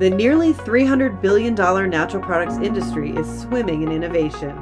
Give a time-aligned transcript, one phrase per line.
[0.00, 4.58] The nearly $300 billion natural products industry is swimming in innovation.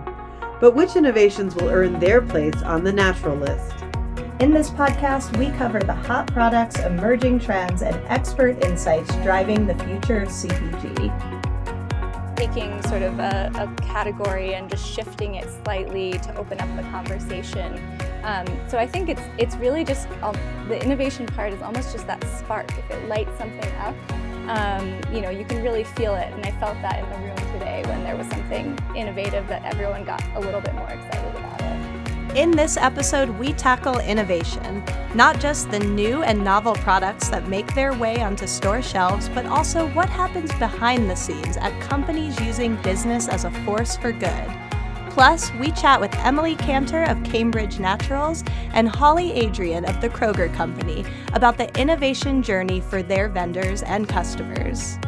[0.61, 3.73] But which innovations will earn their place on the natural list?
[4.41, 9.77] In this podcast, we cover the hot products, emerging trends, and expert insights driving the
[9.77, 11.38] future of CPG.
[12.39, 16.83] Taking sort of a, a category and just shifting it slightly to open up the
[16.83, 17.83] conversation.
[18.23, 20.37] Um, so I think it's it's really just um,
[20.69, 22.71] the innovation part is almost just that spark.
[22.79, 23.97] If it lights something up,
[24.49, 26.33] um, you know, you can really feel it.
[26.33, 30.05] And I felt that in the room today when there was something innovative that everyone
[30.05, 31.48] got a little bit more excited about.
[32.35, 37.75] In this episode, we tackle innovation, not just the new and novel products that make
[37.75, 42.77] their way onto store shelves, but also what happens behind the scenes at companies using
[42.83, 44.47] business as a force for good.
[45.09, 50.53] Plus, we chat with Emily Kanter of Cambridge Naturals and Holly Adrien of the Kroger
[50.55, 54.99] Company about the innovation journey for their vendors and customers.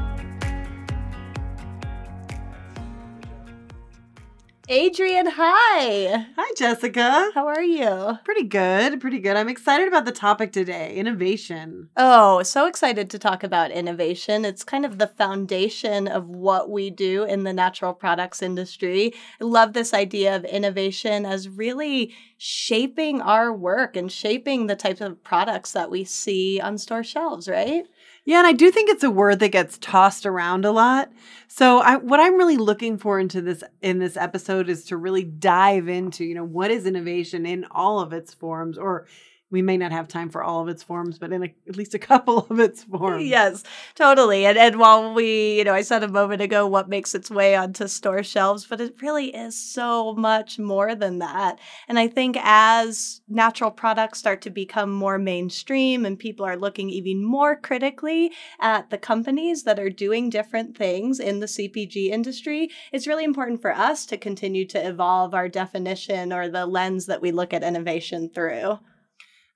[4.73, 6.27] Adrian, hi.
[6.37, 7.33] Hi, Jessica.
[7.35, 8.19] How are you?
[8.25, 9.37] Pretty good, pretty good.
[9.37, 11.89] I'm excited about the topic today innovation.
[11.97, 14.45] Oh, so excited to talk about innovation.
[14.45, 19.13] It's kind of the foundation of what we do in the natural products industry.
[19.41, 25.01] I love this idea of innovation as really shaping our work and shaping the types
[25.01, 27.87] of products that we see on store shelves, right?
[28.31, 31.11] Yeah, and I do think it's a word that gets tossed around a lot.
[31.49, 35.25] So I what I'm really looking for into this in this episode is to really
[35.25, 39.09] dive into, you know, what is innovation in all of its forms or
[39.51, 41.95] we may not have time for all of its forms, but in a, at least
[41.95, 43.25] a couple of its forms.
[43.25, 44.47] Yes, totally.
[44.47, 47.57] And and while we, you know, I said a moment ago what makes its way
[47.57, 51.59] onto store shelves, but it really is so much more than that.
[51.89, 56.91] And I think as natural products start to become more mainstream and people are looking
[56.91, 62.71] even more critically at the companies that are doing different things in the CPG industry,
[62.93, 67.21] it's really important for us to continue to evolve our definition or the lens that
[67.21, 68.79] we look at innovation through.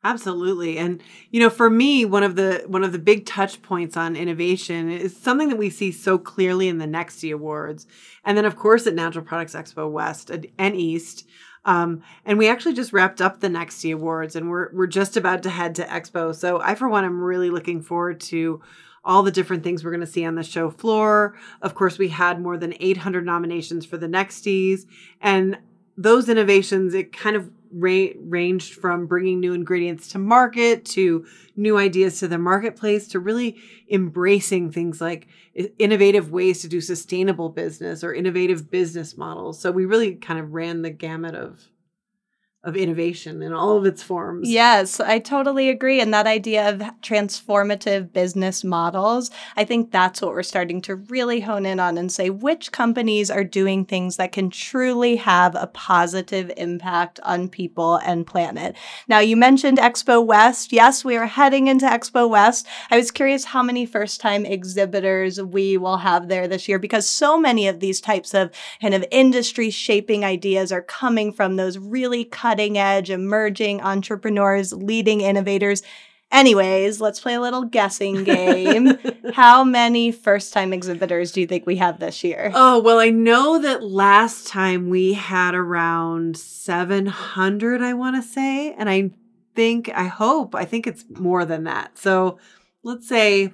[0.04, 0.76] Absolutely.
[0.76, 4.16] And you know, for me, one of the one of the big touch points on
[4.16, 7.86] innovation is something that we see so clearly in the Nexty Awards.
[8.22, 11.26] And then of course at Natural Products Expo West and East.
[11.64, 15.42] Um, and we actually just wrapped up the Nexty Awards and we're we're just about
[15.44, 16.34] to head to Expo.
[16.34, 18.60] So I for one am really looking forward to
[19.06, 21.34] all the different things we're going to see on the show floor.
[21.62, 24.86] Of course, we had more than 800 nominations for the Nexties
[25.20, 25.58] and
[25.96, 31.76] those innovations it kind of ra- ranged from bringing new ingredients to market to new
[31.76, 33.56] ideas to the marketplace to really
[33.90, 35.28] embracing things like
[35.78, 39.60] innovative ways to do sustainable business or innovative business models.
[39.60, 41.68] So we really kind of ran the gamut of
[42.64, 44.50] of innovation in all of its forms.
[44.50, 46.00] Yes, I totally agree.
[46.00, 51.40] And that idea of transformative business models, I think that's what we're starting to really
[51.40, 55.66] hone in on and say which companies are doing things that can truly have a
[55.66, 58.76] positive impact on people and planet.
[59.08, 60.72] Now, you mentioned Expo West.
[60.72, 62.66] Yes, we are heading into Expo West.
[62.90, 67.06] I was curious how many first time exhibitors we will have there this year because
[67.06, 71.76] so many of these types of kind of industry shaping ideas are coming from those
[71.76, 75.82] really cut cutting edge, emerging entrepreneurs, leading innovators.
[76.30, 78.96] Anyways, let's play a little guessing game.
[79.32, 82.52] How many first time exhibitors do you think we have this year?
[82.54, 88.72] Oh, well, I know that last time we had around 700, I want to say.
[88.74, 89.10] And I
[89.56, 91.98] think, I hope, I think it's more than that.
[91.98, 92.38] So
[92.84, 93.52] let's say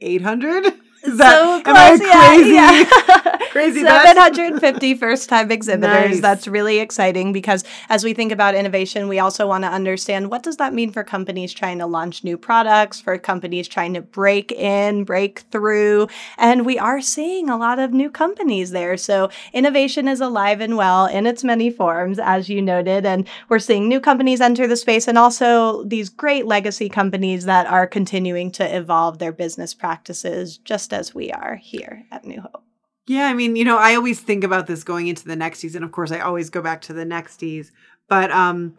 [0.00, 0.66] 800.
[1.04, 2.54] Is that, so close, crazy?
[2.54, 3.36] Yeah, yeah.
[3.54, 6.10] crazy 750 first time exhibitors.
[6.10, 6.20] Nice.
[6.20, 10.42] That's really exciting because as we think about innovation, we also want to understand what
[10.42, 14.50] does that mean for companies trying to launch new products, for companies trying to break
[14.52, 16.08] in, break through.
[16.38, 18.96] And we are seeing a lot of new companies there.
[18.96, 23.04] So innovation is alive and well in its many forms, as you noted.
[23.04, 27.66] And we're seeing new companies enter the space and also these great legacy companies that
[27.66, 32.64] are continuing to evolve their business practices just as we are here at New Hope.
[33.06, 35.84] Yeah, I mean, you know, I always think about this going into the Nexties, and
[35.84, 37.70] of course, I always go back to the Nexties.
[38.08, 38.76] But um,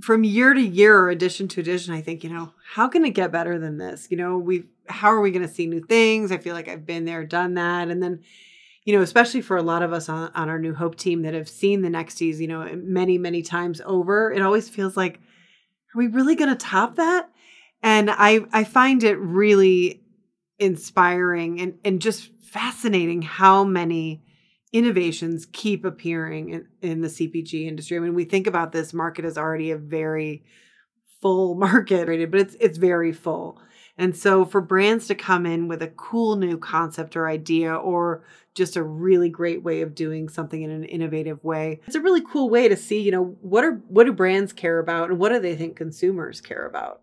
[0.00, 3.10] from year to year, or edition to edition, I think, you know, how can it
[3.10, 4.08] get better than this?
[4.10, 6.32] You know, we how are we going to see new things?
[6.32, 8.22] I feel like I've been there, done that, and then,
[8.84, 11.34] you know, especially for a lot of us on, on our New Hope team that
[11.34, 15.16] have seen the Nexties, you know, many many times over, it always feels like,
[15.94, 17.28] are we really going to top that?
[17.82, 20.02] And I I find it really
[20.58, 24.22] inspiring and, and just fascinating how many
[24.72, 27.96] innovations keep appearing in, in the CPG industry.
[27.96, 30.44] I mean, we think about this market as already a very
[31.20, 33.60] full market, but it's it's very full.
[34.00, 38.22] And so for brands to come in with a cool new concept or idea or
[38.54, 41.80] just a really great way of doing something in an innovative way.
[41.86, 44.78] It's a really cool way to see, you know, what are what do brands care
[44.78, 47.02] about and what do they think consumers care about?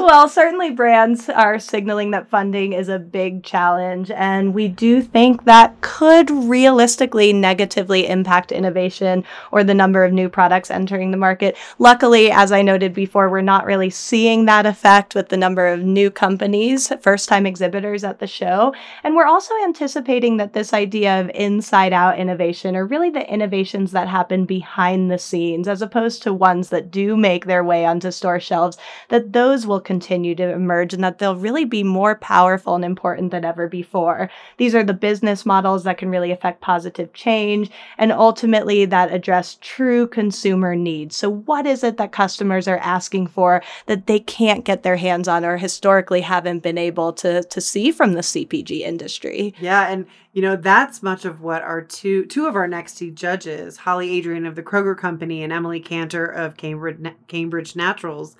[0.00, 5.44] Well, certainly brands are signaling that funding is a big challenge, and we do think
[5.44, 11.54] that could realistically negatively impact innovation or the number of new products entering the market.
[11.78, 15.80] Luckily, as I noted before, we're not really seeing that effect with the number of
[15.82, 18.74] new companies, first time exhibitors at the show.
[19.04, 23.92] And we're also anticipating that this idea of inside out innovation are really the innovations
[23.92, 28.10] that happen behind the scenes, as opposed to ones that do make their way onto
[28.10, 28.78] store shelves,
[29.10, 33.32] that those will continue to emerge and that they'll really be more powerful and important
[33.32, 34.30] than ever before.
[34.56, 39.58] These are the business models that can really affect positive change and ultimately that address
[39.60, 41.16] true consumer needs.
[41.16, 45.26] So, what is it that customers are asking for that they can't get their hands
[45.26, 49.56] on or historically haven't been able to, to see from the CPG industry?
[49.58, 53.10] Yeah, and you know that's much of what our two two of our next two
[53.10, 58.36] judges, Holly Adrien of the Kroger Company and Emily Kanter of Cambridge Cambridge Naturals,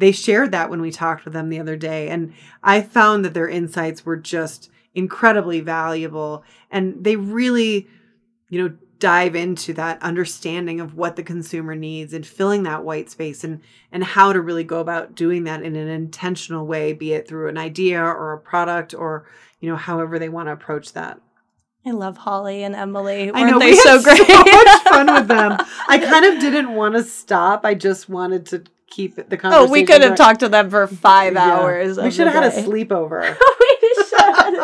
[0.00, 2.08] they shared that when we talked with them the other day.
[2.08, 2.32] And
[2.62, 6.42] I found that their insights were just incredibly valuable.
[6.70, 7.86] And they really,
[8.48, 13.08] you know, dive into that understanding of what the consumer needs and filling that white
[13.08, 17.14] space and and how to really go about doing that in an intentional way be
[17.14, 19.26] it through an idea or a product or
[19.58, 21.18] you know however they want to approach that
[21.86, 23.32] I love Holly and Emily.
[23.32, 24.18] Weren't I know they so great?
[24.18, 25.56] So much fun with them.
[25.88, 27.64] I kind of didn't want to stop.
[27.64, 29.68] I just wanted to keep the conversation.
[29.68, 31.52] Oh, we could have talked to them for five yeah.
[31.52, 31.98] hours.
[31.98, 33.22] We should have had a sleepover.
[33.60, 33.79] we.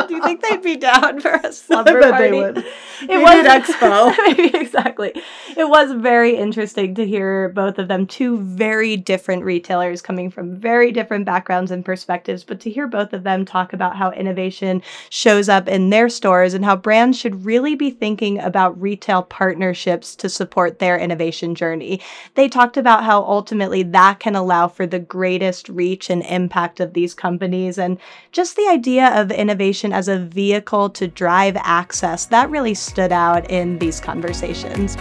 [0.08, 2.31] Do you think they'd be down for a slumber I bet party?
[2.31, 2.64] They would.
[3.02, 4.17] It was expo.
[4.37, 5.12] maybe exactly.
[5.56, 10.56] It was very interesting to hear both of them, two very different retailers coming from
[10.56, 14.82] very different backgrounds and perspectives, but to hear both of them talk about how innovation
[15.11, 20.17] shows up in their stores and how brands should really be thinking about retail partnerships
[20.17, 22.00] to support their innovation journey.
[22.34, 26.94] They talked about how ultimately that can allow for the greatest reach and impact of
[26.94, 27.99] these companies and
[28.32, 32.26] just the idea of innovation as a vehicle to drive access.
[32.26, 34.96] That really stood out in these conversations.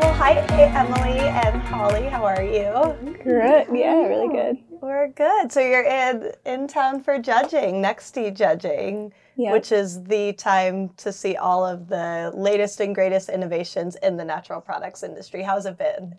[0.00, 2.08] Well, hi, Emily and Holly.
[2.08, 3.14] How are you?
[3.22, 3.66] Good.
[3.72, 4.58] Yeah, really good.
[4.80, 5.52] We're good.
[5.52, 9.52] So you're in in town for judging, next Nexty judging, yep.
[9.52, 14.24] which is the time to see all of the latest and greatest innovations in the
[14.24, 15.42] natural products industry.
[15.42, 16.16] How's it been?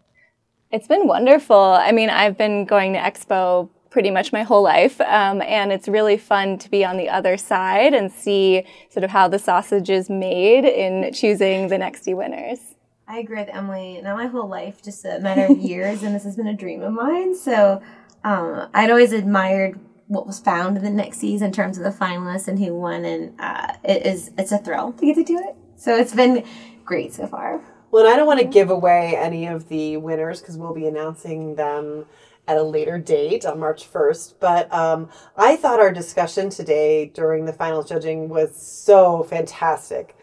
[0.71, 1.59] It's been wonderful.
[1.59, 4.99] I mean, I've been going to Expo pretty much my whole life.
[5.01, 9.11] Um, and it's really fun to be on the other side and see sort of
[9.11, 12.59] how the sausage is made in choosing the Nexty winners.
[13.07, 14.01] I agree with Emily.
[14.01, 16.81] Not my whole life, just a matter of years, and this has been a dream
[16.81, 17.35] of mine.
[17.35, 17.83] So
[18.23, 22.47] um, I'd always admired what was found in the Nexties in terms of the finalists
[22.47, 25.55] and who won, and uh, it is it's a thrill to get to do it.
[25.75, 26.43] So it's been
[26.83, 27.61] great so far.
[27.91, 31.55] Well, I don't want to give away any of the winners because we'll be announcing
[31.55, 32.07] them
[32.47, 34.35] at a later date on March 1st.
[34.39, 40.15] But um, I thought our discussion today during the final judging was so fantastic.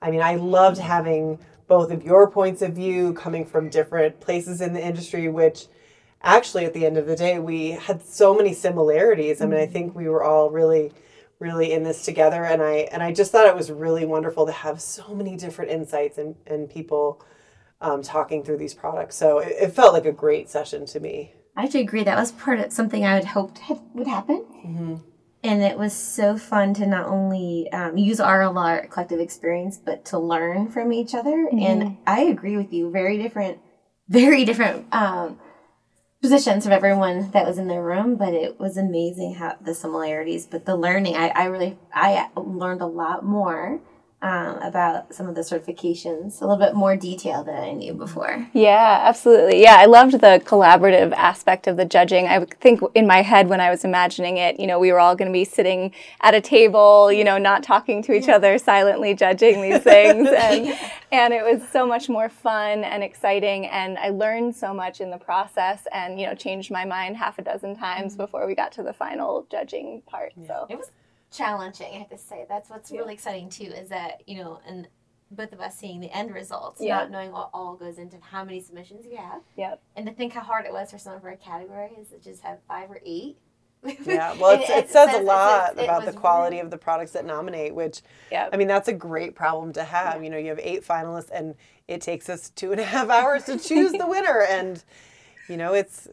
[0.00, 1.38] I mean, I loved having
[1.68, 5.66] both of your points of view coming from different places in the industry, which
[6.22, 9.40] actually at the end of the day, we had so many similarities.
[9.40, 10.92] I mean, I think we were all really
[11.38, 14.52] really in this together and I and I just thought it was really wonderful to
[14.52, 17.22] have so many different insights and, and people
[17.80, 19.16] um, talking through these products.
[19.16, 21.34] So it, it felt like a great session to me.
[21.56, 22.04] I actually agree.
[22.04, 24.44] That was part of something I had hoped had, would happen.
[24.64, 24.94] Mm-hmm.
[25.42, 30.04] And it was so fun to not only um, use our, our collective experience, but
[30.06, 31.46] to learn from each other.
[31.46, 31.58] Mm-hmm.
[31.58, 32.90] And I agree with you.
[32.90, 33.58] Very different,
[34.08, 35.38] very different um,
[36.20, 40.46] positions from everyone that was in the room, but it was amazing how the similarities.
[40.46, 43.80] But the learning, I, I really, I learned a lot more
[44.22, 48.48] um, about some of the certifications, a little bit more detail than I knew before.
[48.54, 49.60] Yeah, absolutely.
[49.60, 52.26] Yeah, I loved the collaborative aspect of the judging.
[52.26, 55.14] I think in my head when I was imagining it, you know, we were all
[55.16, 55.92] going to be sitting
[56.22, 60.78] at a table, you know, not talking to each other, silently judging these things, and
[61.12, 65.10] and it was so much more fun and exciting, and I learned so much in
[65.10, 68.22] the process, and you know, changed my mind half a dozen times mm-hmm.
[68.22, 70.32] before we got to the final judging part.
[70.46, 70.90] So it was
[71.30, 71.88] challenging.
[71.94, 73.00] I have to say that's what's yeah.
[73.00, 74.88] really exciting too is that you know and
[75.30, 76.98] both of us seeing the end results, yeah.
[76.98, 79.42] not knowing what all goes into how many submissions you have.
[79.56, 79.82] Yep.
[79.96, 82.58] And to think how hard it was for some of our categories to just have
[82.68, 83.36] five or eight.
[84.04, 86.64] Yeah, well, it's, it it says says- a lot says it about the quality really-
[86.64, 88.48] of the products that nominate, which, Yeah.
[88.52, 90.22] I mean, that's a great problem to have.
[90.22, 91.54] You know, you have eight finalists, and
[91.88, 94.82] it takes us two and a half hours to choose the winner, and
[95.48, 96.08] you know, it's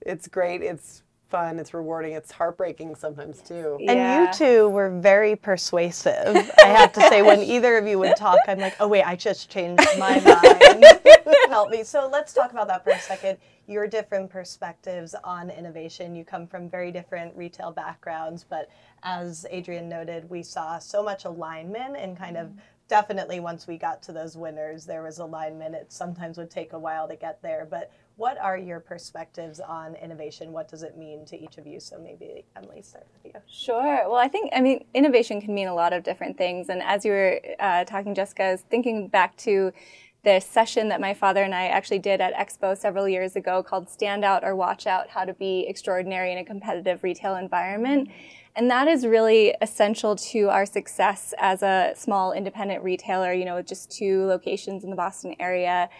[0.00, 3.76] it's great, it's fun, it's rewarding, it's heartbreaking sometimes too.
[3.80, 3.92] Yeah.
[3.92, 6.50] And you two were very persuasive.
[6.62, 9.16] I have to say, when either of you would talk, I'm like, oh, wait, I
[9.16, 10.84] just changed my mind.
[11.48, 11.84] Help me.
[11.84, 13.38] So let's talk about that for a second.
[13.66, 16.14] Your different perspectives on innovation.
[16.14, 18.68] You come from very different retail backgrounds, but
[19.02, 22.58] as Adrian noted, we saw so much alignment and kind of mm-hmm.
[22.88, 25.74] definitely once we got to those winners, there was alignment.
[25.74, 29.96] It sometimes would take a while to get there, but what are your perspectives on
[29.96, 30.52] innovation?
[30.52, 31.80] What does it mean to each of you?
[31.80, 33.40] So maybe Emily, start with you.
[33.48, 34.08] Sure.
[34.08, 36.68] Well, I think, I mean, innovation can mean a lot of different things.
[36.68, 39.72] And as you were uh, talking, Jessica, I was thinking back to
[40.22, 43.90] the session that my father and I actually did at Expo several years ago called
[43.90, 48.08] Stand Out or Watch Out How to Be Extraordinary in a Competitive Retail Environment.
[48.56, 53.56] And that is really essential to our success as a small independent retailer, you know,
[53.56, 55.90] with just two locations in the Boston area.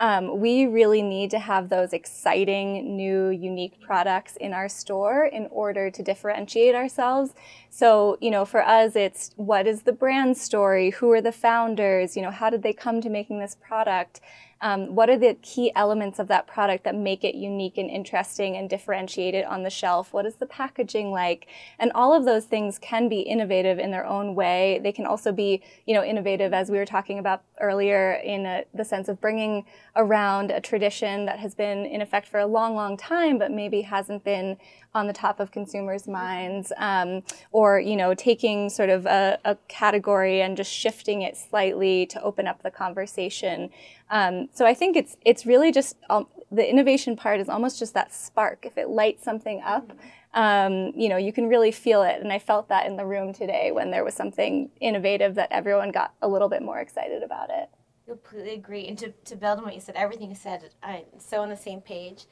[0.00, 5.46] Um, we really need to have those exciting, new, unique products in our store in
[5.50, 7.34] order to differentiate ourselves.
[7.70, 10.90] So, you know, for us, it's what is the brand story?
[10.90, 12.16] Who are the founders?
[12.16, 14.20] You know, how did they come to making this product?
[14.62, 18.56] Um, what are the key elements of that product that make it unique and interesting
[18.56, 20.12] and differentiated on the shelf?
[20.12, 21.48] What is the packaging like?
[21.80, 24.80] And all of those things can be innovative in their own way.
[24.82, 28.64] They can also be, you know, innovative as we were talking about earlier in a,
[28.72, 29.64] the sense of bringing
[29.96, 33.82] around a tradition that has been in effect for a long, long time, but maybe
[33.82, 34.56] hasn't been
[34.94, 39.56] on the top of consumers' minds, um, or you know, taking sort of a, a,
[39.68, 43.70] category and just shifting it slightly to open up the conversation.
[44.12, 47.94] Um, so I think it's it's really just um, the innovation part is almost just
[47.94, 48.66] that spark.
[48.66, 49.90] If it lights something up,
[50.34, 52.20] um, you know, you can really feel it.
[52.20, 55.90] And I felt that in the room today when there was something innovative that everyone
[55.90, 57.70] got a little bit more excited about it.
[58.06, 58.86] completely agree.
[58.86, 61.56] And to, to build on what you said, everything you said, I'm so on the
[61.56, 62.26] same page.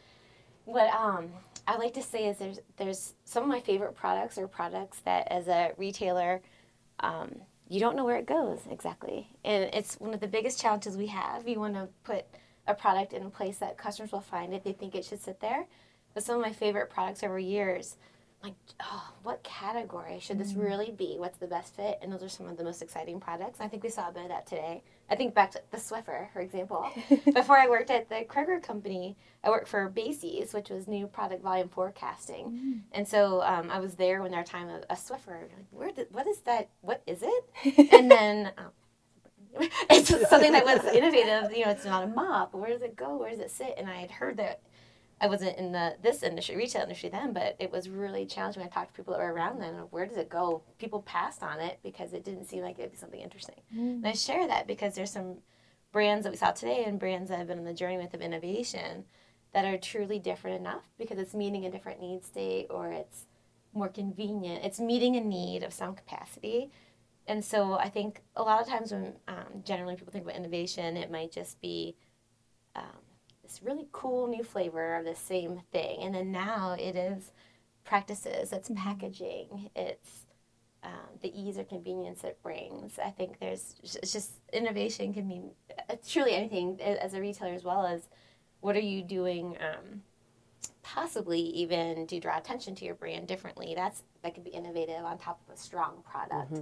[0.67, 1.31] What um,
[1.67, 5.29] I like to say is there's there's some of my favorite products or products that
[5.31, 6.43] as a retailer,
[7.01, 7.37] um,
[7.71, 11.07] you don't know where it goes exactly, and it's one of the biggest challenges we
[11.07, 11.47] have.
[11.49, 12.27] You want to put
[12.67, 15.41] a product in a place that customers will find it, they think it should sit
[15.41, 15.67] there.
[16.13, 17.97] But some of my favorite products over years,
[18.43, 20.65] like, oh, what category should this mm.
[20.65, 21.15] really be?
[21.19, 21.99] What's the best fit?
[22.03, 23.61] And those are some of the most exciting products.
[23.61, 24.83] I think we saw a bit of that today.
[25.11, 26.89] I think back to the Swiffer, for example.
[27.35, 31.43] Before I worked at the Kroger company, I worked for Bases, which was new product
[31.43, 32.83] volume forecasting.
[32.93, 35.43] And so um, I was there when their time of a Swiffer.
[35.43, 36.69] Like, Where did, what is that?
[36.81, 37.91] What is it?
[37.93, 38.71] and then um,
[39.91, 41.57] it's something that was innovative.
[41.57, 42.55] You know, it's not a mop.
[42.55, 43.17] Where does it go?
[43.17, 43.75] Where does it sit?
[43.77, 44.61] And I had heard that
[45.21, 48.61] I wasn't in the this industry, retail industry then, but it was really challenging.
[48.61, 49.75] when I talked to people that were around then.
[49.91, 50.63] Where does it go?
[50.79, 53.57] People passed on it because it didn't seem like it'd be something interesting.
[53.97, 55.37] And I share that because there's some
[55.93, 58.23] brands that we saw today and brands that have been on the journey with of
[58.23, 59.05] innovation
[59.53, 63.27] that are truly different enough because it's meeting a different need state or it's
[63.75, 64.65] more convenient.
[64.65, 66.71] It's meeting a need of some capacity.
[67.27, 70.97] And so I think a lot of times when um, generally people think about innovation,
[70.97, 71.97] it might just be
[72.75, 72.85] um,
[73.51, 76.01] this really cool new flavor of the same thing.
[76.03, 77.33] And then now it is
[77.85, 80.27] practices, it's packaging, it's
[80.83, 82.99] um, the ease or convenience it brings.
[82.99, 85.51] I think there's it's just innovation can mean
[85.89, 88.09] it's truly anything as a retailer as well as
[88.61, 90.03] what are you doing um,
[90.83, 93.75] possibly even to draw attention to your brand differently.
[93.77, 96.53] That's that could be innovative on top of a strong product.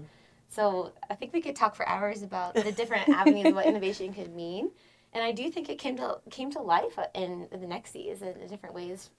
[0.48, 4.14] So I think we could talk for hours about the different avenues of what innovation
[4.14, 4.70] could mean.
[5.12, 8.22] And I do think it came to came to life uh, in, in the Nexties
[8.22, 9.10] in different ways.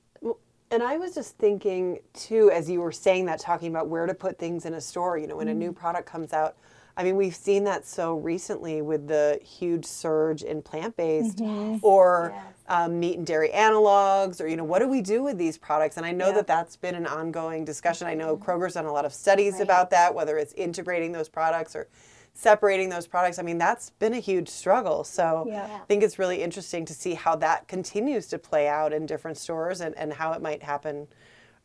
[0.72, 4.13] And I was just thinking too, as you were saying that, talking about where to
[4.13, 5.17] put things in a store.
[5.17, 5.79] You know, when a new mm-hmm.
[5.79, 6.58] product comes out,
[6.96, 11.84] I mean, we've seen that so recently with the huge surge in plant-based mm-hmm.
[11.84, 12.53] or Yes.
[12.67, 15.98] um, meat and dairy analogs, or you know, what do we do with these products?
[15.98, 16.36] And I know Yeah.
[16.36, 18.05] that that's been an ongoing discussion.
[18.05, 18.43] I know mm-hmm.
[18.51, 19.63] Kroger's done a lot of studies Right.
[19.63, 21.88] about that, whether it's integrating those products or
[22.33, 23.39] separating those products.
[23.39, 25.03] I mean, that's been a huge struggle.
[25.03, 25.65] So Yeah.
[25.65, 29.38] I think it's really interesting to see how that continues to play out in different
[29.38, 31.07] stores and, and how it might happen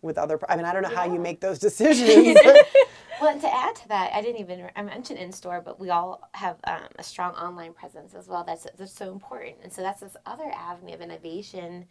[0.03, 0.39] with other.
[0.49, 2.39] I mean, I don't know how you make those decisions.
[3.21, 5.91] Well, and to add to that, I didn't even I mentioned in store, but we
[5.91, 8.45] all have um, a strong online presence as well.
[8.45, 11.87] That's that's so important, and so that's this other avenue of innovation.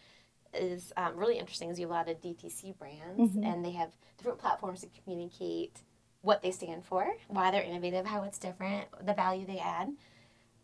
[0.53, 1.70] Is um, really interesting.
[1.70, 5.82] Is you have a lot of DTC brands, and they have different platforms to communicate
[6.24, 9.89] what they stand for, why they're innovative, how it's different, the value they add,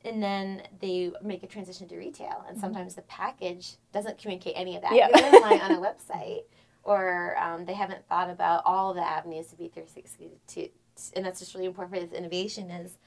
[0.05, 2.45] and then they make a transition to retail.
[2.47, 4.95] And sometimes the package doesn't communicate any of that.
[4.95, 5.07] Yeah.
[5.07, 6.43] You can rely on a website
[6.83, 10.69] or um, they haven't thought about all the avenues to be 360 to,
[11.15, 12.97] and that's just really important for this innovation is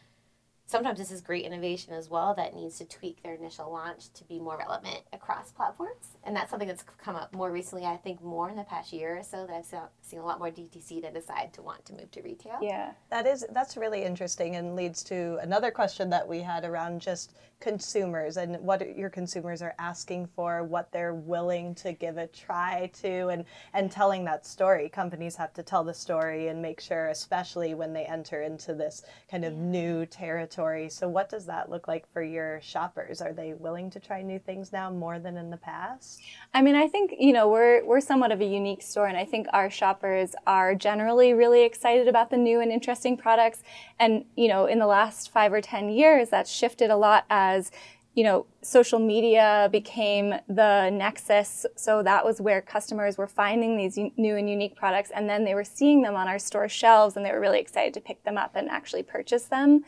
[0.67, 4.25] sometimes this is great innovation as well that needs to tweak their initial launch to
[4.25, 6.17] be more relevant across platforms.
[6.25, 9.19] And that's something that's come up more recently, I think, more in the past year
[9.19, 12.11] or so that I've seen a lot more DTC that decide to want to move
[12.13, 12.59] to retail.
[12.63, 12.93] Yeah.
[13.11, 17.35] That is that's really interesting and leads to another question that we had around just
[17.63, 22.91] consumers and what your consumers are asking for, what they're willing to give a try
[23.01, 24.89] to and and telling that story.
[24.89, 29.05] Companies have to tell the story and make sure especially when they enter into this
[29.31, 30.89] kind of new territory.
[30.89, 33.23] So what does that look like for your shoppers?
[33.23, 36.21] Are they willing to try new things now more than in the past?
[36.53, 39.25] I mean, I think, you know, we're we're somewhat of a unique store and I
[39.25, 43.63] think our shoppers are generally really excited about the new and interesting products
[44.01, 47.52] and, you know, in the last 5 or 10 years that's shifted a lot as
[47.53, 47.71] as
[48.15, 51.65] you know, social media became the nexus.
[51.77, 55.55] So that was where customers were finding these new and unique products, and then they
[55.55, 58.37] were seeing them on our store shelves, and they were really excited to pick them
[58.37, 59.85] up and actually purchase them.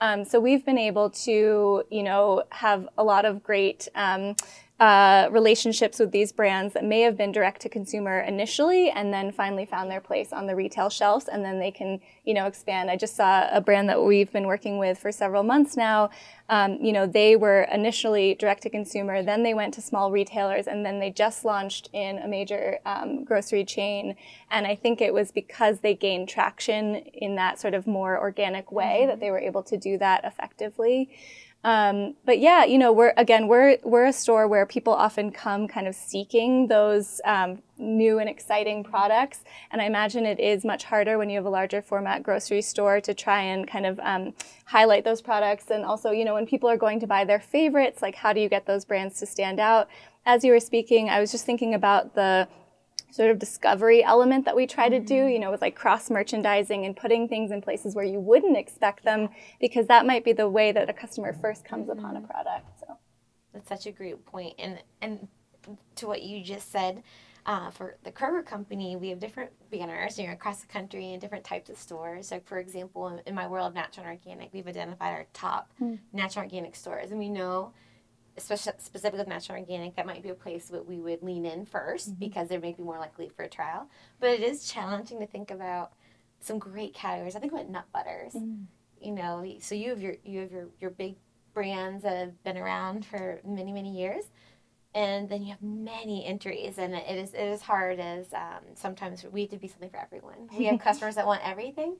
[0.00, 4.36] Um, so we've been able to, you know, have a lot of great um,
[4.84, 9.32] uh, relationships with these brands that may have been direct to consumer initially and then
[9.32, 12.90] finally found their place on the retail shelves and then they can you know expand.
[12.90, 16.10] I just saw a brand that we've been working with for several months now.
[16.50, 20.66] Um, you know they were initially direct to consumer then they went to small retailers
[20.66, 24.16] and then they just launched in a major um, grocery chain.
[24.50, 28.70] And i think it was because they gained traction in that sort of more organic
[28.70, 29.08] way mm-hmm.
[29.08, 31.08] that they were able to do that effectively
[31.64, 35.66] um, but yeah, you know, we're again, we're we're a store where people often come
[35.66, 40.84] kind of seeking those um, new and exciting products, and I imagine it is much
[40.84, 44.34] harder when you have a larger format grocery store to try and kind of um,
[44.66, 48.02] highlight those products, and also, you know, when people are going to buy their favorites,
[48.02, 49.88] like how do you get those brands to stand out?
[50.26, 52.46] As you were speaking, I was just thinking about the
[53.14, 56.84] sort of discovery element that we try to do, you know, with like cross merchandising
[56.84, 59.28] and putting things in places where you wouldn't expect them
[59.60, 62.26] because that might be the way that a customer first comes upon a mm-hmm.
[62.26, 62.80] product.
[62.80, 62.98] So
[63.52, 64.54] that's such a great point.
[64.58, 65.28] And and
[65.94, 67.04] to what you just said,
[67.46, 71.20] uh, for the Kroger company, we have different banners you know, across the country and
[71.20, 72.26] different types of stores.
[72.26, 76.00] So, for example, in my world, of natural and organic, we've identified our top mm.
[76.12, 77.72] natural organic stores, and we know
[78.36, 81.66] especially specifically with natural organic, that might be a place that we would lean in
[81.66, 82.18] 1st mm-hmm.
[82.18, 83.88] because they may be more likely for a trial.
[84.20, 85.92] But it is challenging to think about
[86.40, 87.36] some great categories.
[87.36, 88.34] I think about nut butters.
[88.34, 88.64] Mm.
[89.00, 91.16] You know, so you have your you have your, your big
[91.52, 94.24] brands that have been around for many many years,
[94.94, 99.24] and then you have many entries, and it is it is hard as um, sometimes
[99.24, 100.48] we have to be something for everyone.
[100.56, 101.96] We have customers that want everything,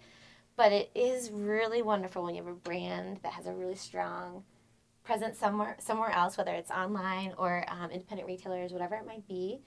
[0.56, 4.44] but it is really wonderful when you have a brand that has a really strong
[5.04, 9.60] present somewhere somewhere else, whether it's online or um, independent retailers, whatever it might be,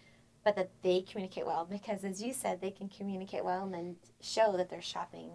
[0.43, 3.95] but that they communicate well because, as you said, they can communicate well and then
[4.21, 5.29] show that they're shopping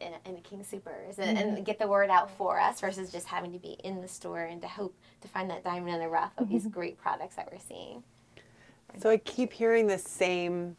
[0.00, 1.56] in, in the King Soopers and, mm-hmm.
[1.56, 4.44] and, get the word out for us versus just having to be in the store
[4.44, 6.54] and to hope to find that diamond in the rough of mm-hmm.
[6.54, 8.02] these great products that we're seeing.
[8.98, 10.76] So I keep hearing the same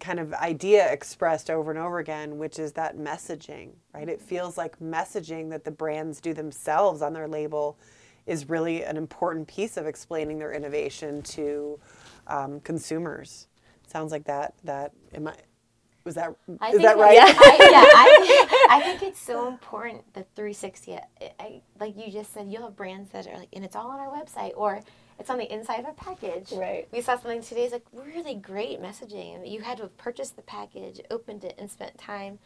[0.00, 4.08] kind of idea expressed over and over again, which is that messaging, right?
[4.08, 7.78] It feels like messaging that the brands do themselves on their label
[8.26, 11.78] is really an important piece of explaining their innovation to
[12.26, 13.48] um, consumers.
[13.86, 14.54] Sounds like that.
[14.64, 15.34] That am I?
[16.04, 17.14] Was that I is that right?
[17.14, 20.94] Yeah, I, yeah I, I, think it's so important the 360.
[20.94, 21.02] I,
[21.38, 24.00] I, like you just said, you'll have brands that are like, and it's all on
[24.00, 24.80] our website, or
[25.20, 26.50] it's on the inside of a package.
[26.52, 26.88] Right.
[26.90, 29.48] We saw something today is like really great messaging.
[29.48, 32.38] You had to have purchased the package, opened it, and spent time.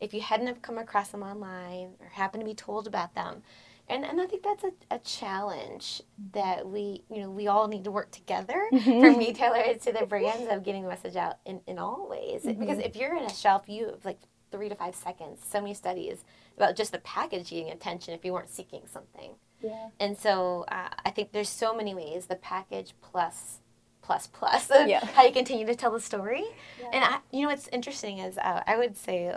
[0.00, 3.42] If you hadn't have come across them online or happened to be told about them,
[3.88, 6.00] and, and I think that's a, a challenge
[6.32, 9.00] that we you know we all need to work together mm-hmm.
[9.00, 12.44] from retailers to the brands of getting the message out in, in all ways.
[12.44, 12.60] Mm-hmm.
[12.60, 14.20] Because if you're in a shelf, you have like
[14.52, 15.40] three to five seconds.
[15.44, 16.24] So many studies
[16.56, 19.32] about just the packaging and attention if you weren't seeking something.
[19.62, 19.88] Yeah.
[19.98, 23.60] And so uh, I think there's so many ways the package plus
[24.02, 25.04] plus plus yeah.
[25.14, 26.44] how you continue to tell the story.
[26.80, 26.88] Yeah.
[26.92, 29.34] And I, you know what's interesting is uh, I would say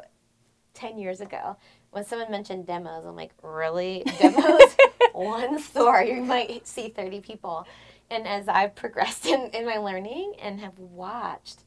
[0.73, 1.57] 10 years ago
[1.93, 4.03] when someone mentioned demos, I'm like, really?
[4.19, 4.75] Demos?
[5.13, 7.67] One store, you might see 30 people.
[8.09, 11.63] And as I've progressed in, in my learning and have watched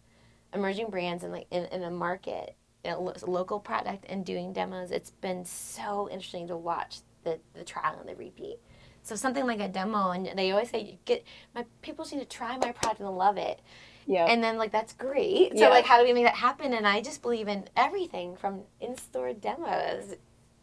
[0.53, 5.11] emerging brands in like in, in a market, a local product and doing demos, it's
[5.11, 8.59] been so interesting to watch the, the trial and the repeat.
[9.03, 12.57] So something like a demo, and they always say, "Get my people need to try
[12.57, 13.61] my product and love it."
[14.07, 14.27] Yeah.
[14.27, 15.53] And then like that's great.
[15.53, 15.69] So yeah.
[15.69, 16.73] like, how do we make that happen?
[16.73, 20.15] And I just believe in everything from in-store demos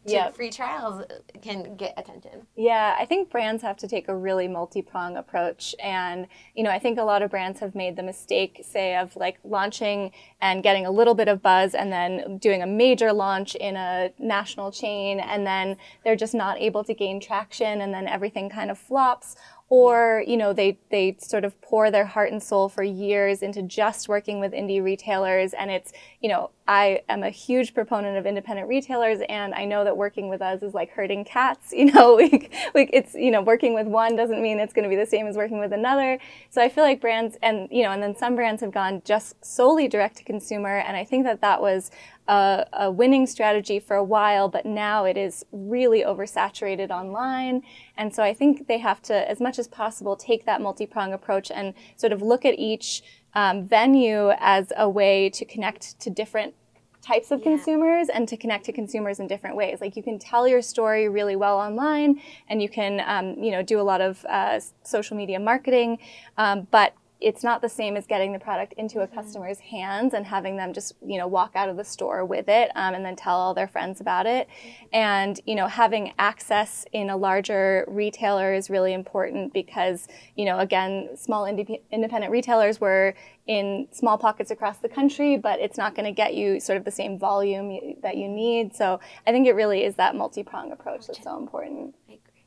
[0.06, 0.34] to Yep.
[0.34, 2.46] free trials uh, can get attention.
[2.56, 6.78] Yeah, I think brands have to take a really multi-prong approach and you know, I
[6.78, 10.86] think a lot of brands have made the mistake say of like launching and getting
[10.86, 15.20] a little bit of buzz and then doing a major launch in a national chain
[15.20, 19.36] and then they're just not able to gain traction and then everything kind of flops
[19.74, 23.60] or you know they they sort of pour their heart and soul for years into
[23.60, 25.52] just working with indie retailers.
[25.52, 29.18] And it's you know i am a huge proponent of independent retailers.
[29.28, 32.90] And i know that working with us is like herding cats you know like, like
[32.92, 35.36] it's you know working with one doesn't mean it's going to be the same as
[35.36, 36.20] working with another.
[36.50, 39.44] So i feel like brands and you know and then some brands have gone just
[39.44, 40.76] solely direct to consumer.
[40.78, 41.90] And i think that that was
[42.28, 47.62] a, a winning strategy for a while, but now it is really oversaturated online.
[47.96, 51.12] And so I think they have to, as much as possible, take that multi prong
[51.12, 53.02] approach and sort of look at each
[53.34, 56.54] um, venue as a way to connect to different
[57.02, 59.80] types of consumers and to connect to consumers in different ways.
[59.80, 63.62] Like you can tell your story really well online, and you can, um, you know,
[63.62, 65.98] do a lot of uh, social media marketing,
[66.38, 70.26] um, but it's not the same as getting the product into a customer's hands and
[70.26, 73.16] having them just you know walk out of the store with it um, and then
[73.16, 74.48] tell all their friends about it.
[74.92, 80.58] And you know having access in a larger retailer is really important because you know
[80.58, 83.14] again small indep- independent retailers were
[83.46, 86.84] in small pockets across the country but it's not going to get you sort of
[86.84, 88.74] the same volume you, that you need.
[88.74, 91.94] So i think it really is that multi-prong approach that's so important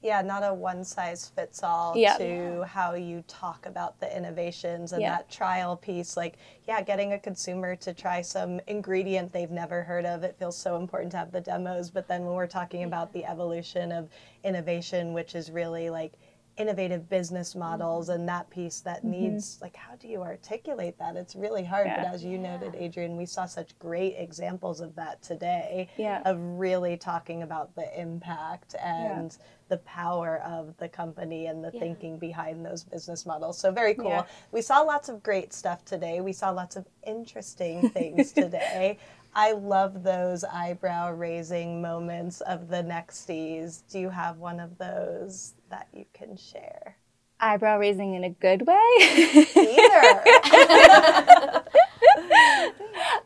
[0.08, 2.16] Yeah, not a one size fits all Yeah.
[2.18, 5.18] to how you talk about the innovations and Yeah.
[5.18, 6.16] that trial piece.
[6.16, 10.56] Like, yeah, getting a consumer to try some ingredient they've never heard of, it feels
[10.56, 11.90] so important to have the demos.
[11.90, 12.88] But then when we're talking mm-hmm.
[12.88, 14.08] about the evolution of
[14.46, 16.14] innovation, which is really like
[16.58, 18.20] innovative business models mm-hmm.
[18.20, 19.12] and that piece that mm-hmm.
[19.12, 23.16] needs like how do you articulate that it's really hard but as you noted adrian
[23.16, 26.22] we saw such great examples of that today Yeah.
[26.26, 29.38] of really talking about the impact and
[29.70, 33.58] the power of the company and the thinking behind those business models.
[33.58, 34.10] So very cool.
[34.10, 34.26] Yeah.
[34.52, 36.22] We saw lots of great stuff today.
[36.22, 38.98] We saw lots of interesting things today.
[39.36, 43.84] I love those eyebrow raising moments of the nexties.
[43.90, 46.98] Do you have one of those that you can share?
[47.40, 49.56] eyebrow raising in a good way Either.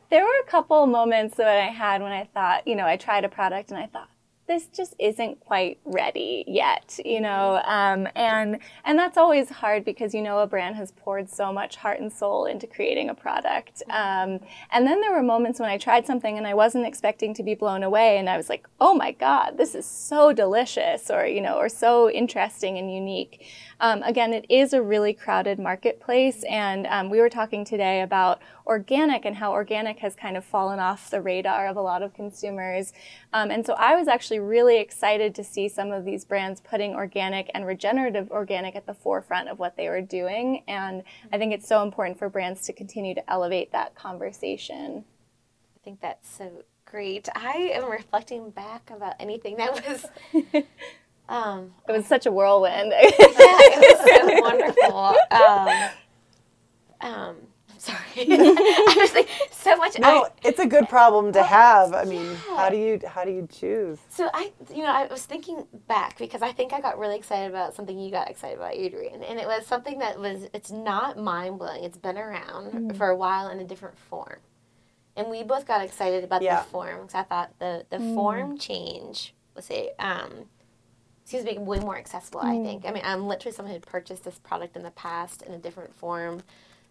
[0.10, 3.23] there were a couple moments that I had when I thought, you know, I tried
[3.23, 4.10] a product and I thought,
[4.52, 10.14] this just isn't quite ready yet, you know, um, and and that's always hard because
[10.14, 13.82] you know a brand has poured so much heart and soul into creating a product.
[13.90, 14.42] Um,
[14.74, 17.56] and then there were moments when I tried something and I wasn't expecting to be
[17.56, 21.40] blown away, and I was like, oh my god, this is so delicious, or you
[21.40, 23.46] know, or so interesting and unique.
[23.82, 28.39] Um, again, it is a really crowded marketplace, and um, we were talking today about
[28.67, 32.13] organic and how organic has kind of fallen off the radar of a lot of
[32.13, 32.94] consumers.
[33.34, 36.94] Um, and so I was actually really excited to see some of these brands putting
[36.94, 40.63] organic and regenerative organic at the forefront of what they were doing.
[40.67, 41.02] And
[41.34, 45.06] I think it's so important for brands to continue to elevate that conversation.
[45.76, 47.30] I think that's so great.
[47.34, 50.06] I am reflecting back about anything that was.
[51.32, 52.91] Um, It was such a whirlwind.
[52.91, 55.15] yeah, it was so wonderful.
[55.32, 57.36] Um, um,
[57.72, 57.98] I'm sorry.
[58.17, 59.98] I was like so much.
[59.98, 61.94] No, I, it's a good problem to have.
[61.94, 63.98] I mean, how do you how do you choose?
[64.10, 67.50] so I, you know, I was thinking back because I think I got really excited
[67.50, 70.48] about something you got excited about, Adrian, and it was something that was.
[70.54, 71.84] It's not mind blowing.
[71.84, 74.39] It's been around for a while in a different form,
[75.15, 76.58] and we both got excited about Yeah.
[76.62, 80.46] the form because I thought the the form change was a um.
[81.32, 82.84] Seems to be way more accessible, I think.
[82.84, 82.89] Mm.
[82.89, 85.58] I mean, I'm literally someone who had purchased this product in the past in a
[85.58, 86.41] different form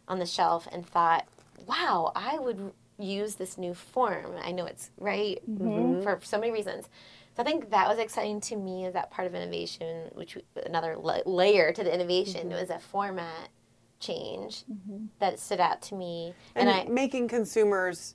[0.08, 1.26] on the shelf and thought,
[1.66, 4.32] wow, I would use this new form.
[4.42, 6.00] I know it's right mm-hmm.
[6.00, 6.88] for so many reasons.
[7.36, 10.66] So I think that was exciting to me as that part of innovation, which w-
[10.66, 12.58] another la- layer to the innovation mm-hmm.
[12.58, 13.50] was a format
[13.98, 15.04] change mm-hmm.
[15.18, 16.34] that stood out to me.
[16.54, 18.14] And, And, I, making consumers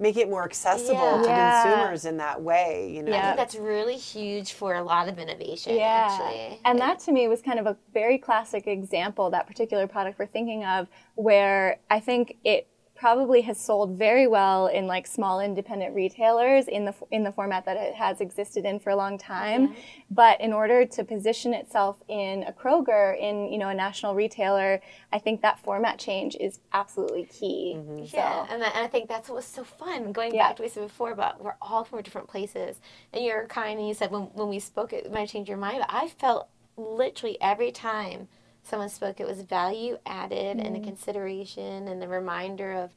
[0.00, 1.22] make it more accessible Yeah.
[1.22, 1.62] to Yeah.
[1.62, 2.90] consumers in that way.
[2.90, 6.08] You know, I think that's really huge for a lot of innovation, Yeah.
[6.10, 6.58] actually.
[6.64, 10.26] And that to me was kind of a very classic example, that particular product we're
[10.26, 12.66] thinking of, where I think it
[13.00, 17.64] probably has sold very well in like small independent retailers in the in the format
[17.64, 19.74] that it has existed in for a long time
[20.10, 24.82] but in order to position itself in a Kroger in you know a national retailer
[25.14, 28.04] I think that format change is absolutely key mm-hmm.
[28.04, 30.12] so Yeah, and I, and I think that's what was so fun.
[30.12, 30.48] Going Yeah.
[30.48, 32.80] back to what we said before about we're all from different places,
[33.14, 35.78] and you're kind and you said when when we spoke it might change your mind.
[35.78, 38.28] But I felt literally every time
[38.70, 42.90] someone spoke, it was value added and a consideration and a reminder of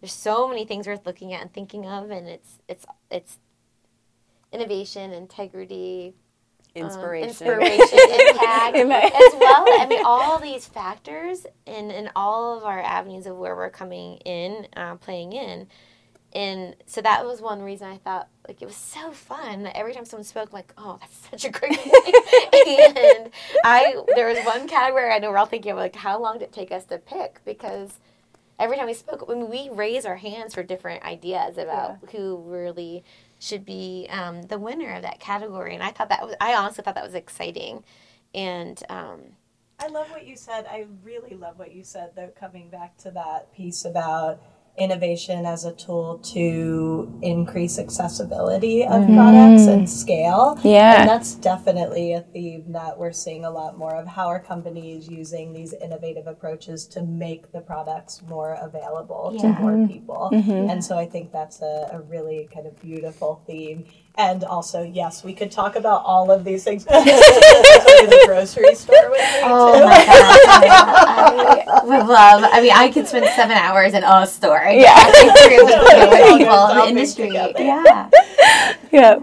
[0.00, 3.38] there's so many things worth looking at and thinking of, and it's it's it's
[4.52, 6.14] innovation, integrity,
[6.76, 7.28] um, Inspiration.
[7.30, 9.64] inspiration, impact, as well.
[9.66, 14.18] I mean, all these factors and in all of our avenues of where we're coming
[14.18, 15.66] in, uh, playing in.
[16.34, 19.66] And so that was one reason I thought like it was so fun.
[19.74, 22.94] Every time someone spoke, like, oh, that's such a great thing.
[22.96, 23.30] and
[23.64, 26.44] I there was one category I know we're all thinking of like how long did
[26.44, 27.98] it take us to pick because
[28.58, 33.04] every time we spoke, when we raise our hands for different ideas about who really
[33.38, 35.74] should be um, the winner of that category.
[35.74, 37.84] And I thought that was, I honestly thought that was exciting.
[38.34, 39.20] And um,
[39.78, 40.66] I love what you said.
[40.68, 44.40] I really love what you said, though, coming back to that piece about
[44.78, 49.14] innovation as a tool to increase accessibility of mm-hmm.
[49.14, 50.58] products and scale.
[50.62, 51.00] Yeah.
[51.00, 54.06] And that's definitely a theme that we're seeing a lot more of.
[54.06, 59.72] How are companies using these innovative approaches to make the products more available to more
[59.72, 59.92] mm-hmm.
[59.92, 60.30] people?
[60.32, 60.70] Mm-hmm.
[60.70, 63.84] And so I think that's a, a really kind of beautiful theme.
[64.18, 66.84] And also, yes, we could talk about all of these things.
[66.90, 69.84] Go to the grocery store with me Oh too.
[69.84, 71.66] my gosh.
[71.68, 74.60] I would love, I mean, I could spend seven hours in a store.
[74.72, 74.96] Yeah.
[75.04, 77.26] Through with All people in the industry.
[77.28, 77.62] together.
[77.62, 78.10] Yeah.
[78.90, 79.18] Yeah.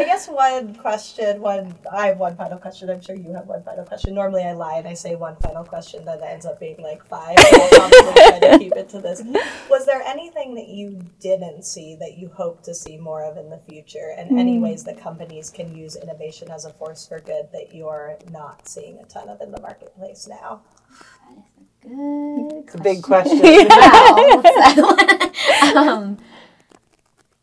[0.00, 2.88] I guess one question, one I have one final question.
[2.88, 4.14] I'm sure you have one final question.
[4.14, 7.04] Normally I lie and I say one final question, then it ends up being like
[7.04, 7.36] five.
[7.38, 9.22] I'll try to keep it to this.
[9.68, 13.50] Was there anything that you didn't see that you hope to see more of in
[13.50, 17.48] the future, and any ways that companies can use innovation as a force for good
[17.52, 20.62] that you're not seeing a ton of in the marketplace now?
[21.82, 22.64] Good.
[22.64, 23.38] It's a big question.
[23.42, 24.42] Wow.
[25.76, 26.18] um,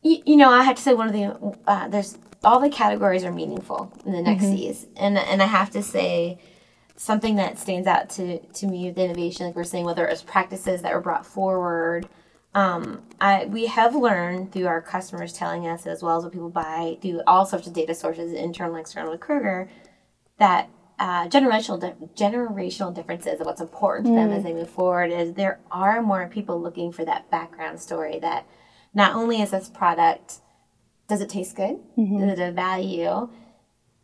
[0.01, 3.23] you, you know, I have to say one of the uh, there's all the categories
[3.23, 6.39] are meaningful in the Nexties, and and I have to say
[6.95, 10.81] something that stands out to to me with innovation, like we're saying, whether it's practices
[10.81, 12.07] that were brought forward.
[12.53, 16.49] Um, I, we have learned through our customers telling us, as well as what people
[16.49, 19.67] buy, through all sorts of data sources, internal and external with Kroger,
[20.39, 20.69] that
[20.99, 25.33] uh, generational di- generational differences of what's important to them as they move forward is
[25.33, 28.45] there are more people looking for that background story that
[28.93, 30.39] not only is this product
[31.07, 31.79] does it taste good?
[32.21, 33.29] Is it a value?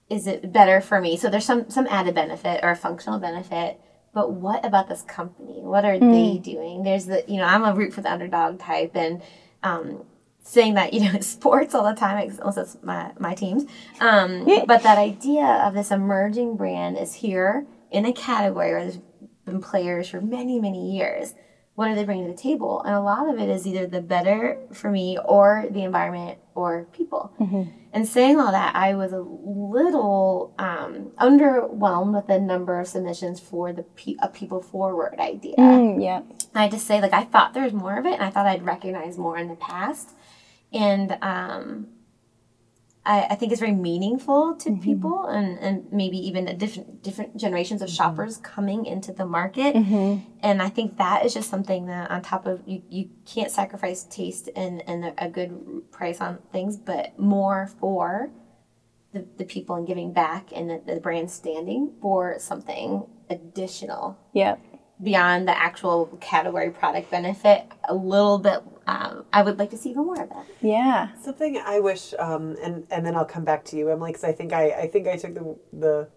[0.10, 1.18] Is it better for me?
[1.18, 3.80] So there's some some added benefit or a functional benefit
[4.14, 5.62] but what about this company?
[5.62, 6.84] What are they doing?
[6.84, 9.22] There's the you know i'm a root for the underdog type and
[9.64, 10.04] um,
[10.44, 13.64] saying that you know sports all the time unless it's my, my teams.
[14.00, 19.00] Um, but that idea of this emerging brand is here in a category where there's
[19.46, 21.34] been players for many many years
[21.76, 22.82] what are they bringing to the table?
[22.84, 26.86] And a lot of it is either the better for me or the environment or
[26.94, 27.34] people.
[27.92, 33.40] And saying all that i was a little um, underwhelmed with the number of submissions
[33.40, 35.56] for the pe- a people forward idea.
[35.58, 36.22] Mm, yeah.
[36.54, 38.66] I just say like I thought there was more of it, and I thought I'd
[38.66, 40.12] recognize more in the past,
[40.72, 41.88] and um,
[43.06, 44.82] I, I think it's very meaningful to mm-hmm.
[44.82, 47.96] people, and, and maybe even a different different generations of mm-hmm.
[47.96, 50.26] shoppers coming into the market, mm-hmm.
[50.42, 54.04] and I think that is just something that on top of you, you can't sacrifice
[54.04, 58.32] taste and and a, a good price on things, but more for
[59.12, 64.18] the, the people and giving back and the, the brand standing for something additional.
[64.34, 64.56] Yeah.
[65.02, 69.90] beyond the actual category product benefit a little bit um, i would like to see
[69.92, 71.10] even more of that Yeah.
[71.22, 74.32] Something I wish, um, and and then I'll come back to you, Emily, because I
[74.34, 76.08] think I I think I took the the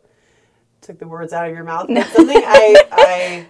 [0.80, 1.86] took the words out of your mouth.
[1.88, 3.46] But something I I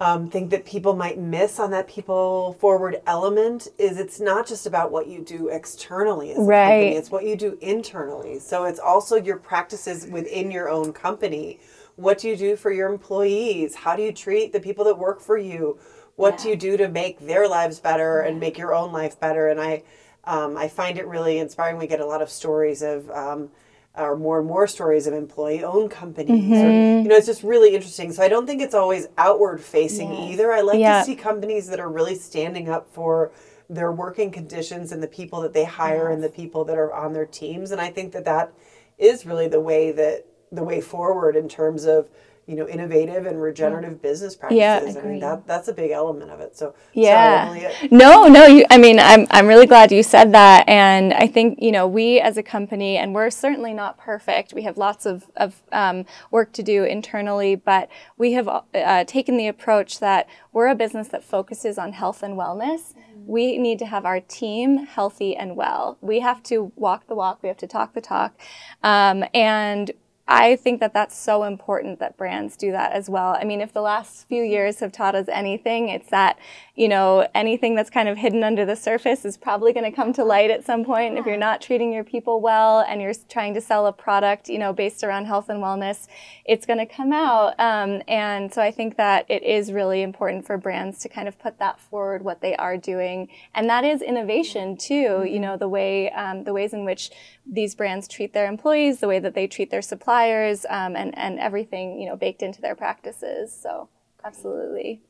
[0.00, 4.66] um, think that people might miss on that people forward element is it's not just
[4.66, 6.66] about what you do externally as a Right.
[6.68, 8.38] company; it's what you do internally.
[8.38, 11.60] So it's also your practices within your own company.
[11.96, 13.74] What do you do for your employees?
[13.74, 15.78] How do you treat the people that work for you?
[16.20, 19.48] What do you do to make their lives better and make your own life better?
[19.48, 19.82] And I,
[20.24, 21.78] um, I find it really inspiring.
[21.78, 23.48] We get a lot of stories of, um,
[23.96, 26.58] or more and more stories of employee-owned companies.
[26.62, 28.12] Or, you know, it's just really interesting.
[28.12, 30.52] So I don't think it's always outward-facing either.
[30.52, 30.98] I like Yeah.
[30.98, 33.32] to see companies that are really standing up for
[33.70, 37.14] their working conditions and the people that they hire and the people that are on
[37.14, 37.70] their teams.
[37.70, 38.52] And I think that that
[38.98, 42.10] is really the way that the way forward in terms of
[42.46, 44.96] you know innovative and regenerative business practices.
[44.96, 46.56] Yeah, I mean that that's a big element of it.
[46.56, 47.46] So Yeah.
[47.46, 50.68] sorry, Emily, No, no, you, I mean, I'm, I'm really glad you said that.
[50.68, 54.62] And I think, you know, we as a company, and we're certainly not perfect, we
[54.62, 59.46] have lots of, of um, work to do internally, but we have uh, taken the
[59.46, 62.94] approach that we're a business that focuses on health and wellness.
[63.26, 65.98] We need to have our team healthy and well.
[66.00, 68.38] We have to walk the walk, we have to talk the talk.
[68.82, 69.92] Um, and
[70.32, 73.36] I think that that's so important that brands do that as well.
[73.40, 76.38] I mean, if the last few years have taught us anything, it's that,
[76.76, 80.12] you know, anything that's kind of hidden under the surface is probably going to come
[80.12, 81.18] to light at some point.
[81.18, 84.60] If you're not treating your people well and you're trying to sell a product, you
[84.60, 86.06] know, based around health and wellness,
[86.44, 87.58] it's going to come out.
[87.58, 91.40] Um, and so I think that it is really important for brands to kind of
[91.40, 93.28] put that forward, what they are doing.
[93.52, 97.10] And that is innovation too, you know, the way, um, the ways in which
[97.50, 101.38] these brands treat their employees, the way that they treat their suppliers, um, and and
[101.38, 103.52] everything you know baked into their practices.
[103.52, 103.88] So
[104.24, 105.02] absolutely.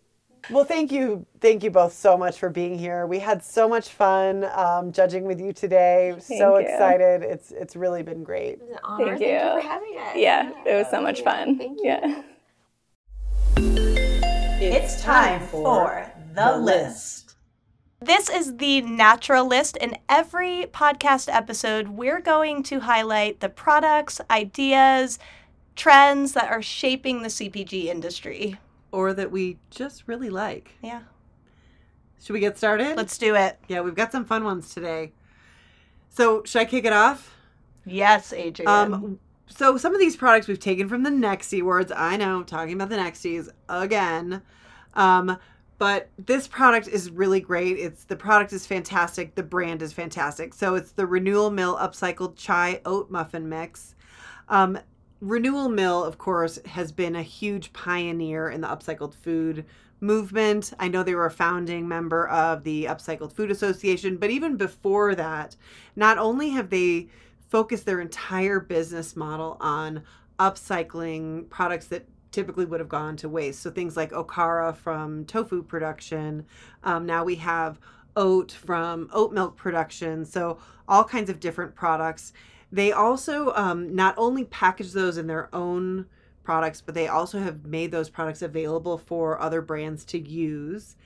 [0.48, 3.06] Well, thank you, thank you both so much for being here.
[3.06, 6.14] We had so much fun um, judging with you today.
[6.18, 6.66] Thank so you.
[6.66, 7.22] excited!
[7.22, 8.54] It's it's really been great.
[8.54, 9.04] It was an honor.
[9.04, 9.36] Thank Thank, you.
[9.36, 10.16] you for having us.
[10.16, 11.58] Yeah, it was so much fun.
[11.58, 11.84] Thank you.
[11.84, 12.22] Yeah.
[14.62, 17.19] It's time for the list.
[18.02, 19.76] This is the natural list.
[19.76, 25.18] In every podcast episode, we're going to highlight the products, ideas,
[25.76, 28.58] trends that are shaping the CPG industry.
[28.90, 30.72] Or that we just really like.
[30.82, 31.02] Yeah.
[32.22, 32.96] Should we get started?
[32.96, 33.58] Let's do it.
[33.68, 35.12] Yeah, we've got some fun ones today.
[36.08, 37.36] So, should I kick it off?
[37.84, 38.70] Yes, Adrian.
[38.70, 41.92] Um, so some of these products we've taken from the Nexty Awards.
[41.94, 44.40] I know, talking about the Nexties again.
[44.94, 45.38] Um,
[45.80, 47.78] but this product is really great.
[47.78, 49.34] It's the product is fantastic.
[49.34, 50.52] The brand is fantastic.
[50.52, 53.94] So it's the Renewal Mill upcycled chai oat muffin mix.
[54.50, 54.78] Um,
[55.22, 59.64] Renewal Mill, of course, has been a huge pioneer in the upcycled food
[60.00, 60.74] movement.
[60.78, 65.14] I know they were a founding member of the Upcycled Food Association, but even before
[65.14, 65.56] that,
[65.96, 67.08] not only have they
[67.48, 70.02] focused their entire business model on
[70.38, 73.60] upcycling products that typically would have gone to waste.
[73.60, 76.46] So things like okara from tofu production.
[76.84, 77.78] Um, now we have
[78.16, 80.24] oat from oat milk production.
[80.24, 82.32] So all kinds of different products.
[82.72, 86.06] They also um, not only package those in their own
[86.42, 90.96] products, but they also have made those products available for other brands to use.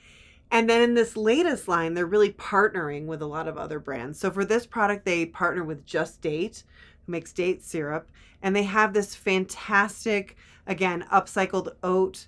[0.51, 4.19] And then in this latest line, they're really partnering with a lot of other brands.
[4.19, 6.63] So for this product, they partner with Just Date,
[7.05, 8.09] who makes date syrup,
[8.41, 12.27] and they have this fantastic, again, upcycled oat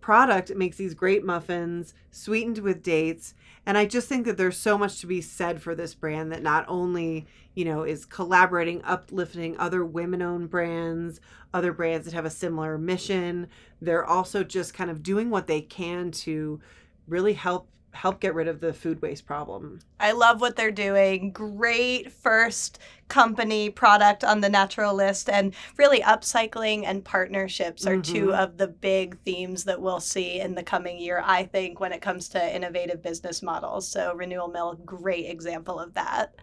[0.00, 0.50] product.
[0.50, 3.34] It makes these great muffins, sweetened with dates.
[3.66, 6.42] And I just think that there's so much to be said for this brand that
[6.42, 11.20] not only, you know, is collaborating, uplifting other women owned brands,
[11.52, 13.48] other brands that have a similar mission.
[13.80, 16.60] They're also just kind of doing what they can to
[17.08, 19.80] really help help get rid of the food waste problem.
[19.98, 21.32] I love what they're doing.
[21.32, 22.78] Great first
[23.08, 28.38] company product on the natural list, and really upcycling and partnerships are two Mhm.
[28.38, 32.02] of the big themes that we'll see in the coming year, I think, when it
[32.02, 33.88] comes to innovative business models.
[33.88, 36.34] So, Renewal Mill, great example of that.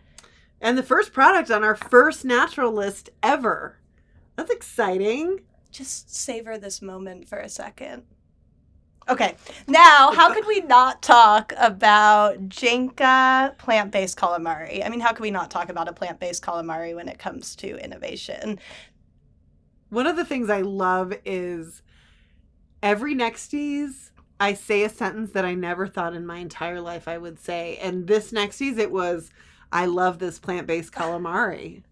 [0.59, 3.77] And the first product on our first natural list ever.
[4.35, 5.41] That's exciting.
[5.71, 8.03] Just savor this moment for a second.
[9.09, 9.35] Okay,
[9.67, 14.85] now how could we not talk about Jenka plant based calamari?
[14.85, 17.55] I mean, how could we not talk about a plant based calamari when it comes
[17.57, 18.59] to innovation?
[19.89, 21.81] One of the things I love is
[22.81, 27.17] every Nexties, I say a sentence that I never thought in my entire life I
[27.17, 27.77] would say.
[27.81, 29.31] And this Nexties, it was,
[29.71, 31.83] I love this plant based calamari.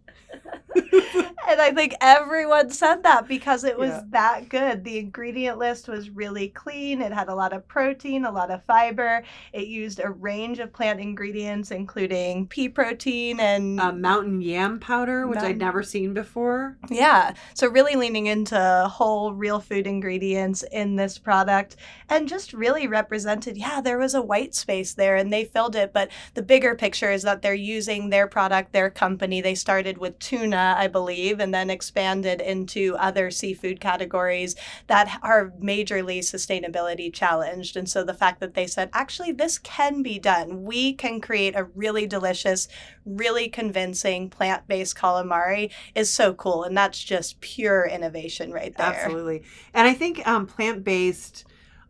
[1.49, 4.01] and I think everyone said that because it was Yeah.
[4.11, 4.83] that good.
[4.83, 7.01] The ingredient list was really clean.
[7.01, 9.23] It had a lot of protein, a lot of fiber.
[9.53, 15.27] It used a range of plant ingredients, including pea protein and Um, mountain yam powder,
[15.27, 16.77] which I'd never seen before.
[16.89, 17.33] Yeah.
[17.53, 21.75] So really leaning into whole real food ingredients in this product
[22.09, 25.93] and just really represented, yeah, there was a white space there and they filled it.
[25.93, 29.41] But the bigger picture is that they're using their product, their company.
[29.41, 34.55] They started with tuna, I believe, and then expanded into other seafood categories
[34.87, 37.77] that are majorly sustainability challenged.
[37.77, 40.63] And so the fact that they said, actually, this can be done.
[40.63, 42.67] We can create a really delicious,
[43.05, 46.63] really convincing plant based calamari is so cool.
[46.63, 48.87] And that's just pure innovation right there.
[48.87, 49.43] Absolutely.
[49.73, 51.45] And I think um, plant based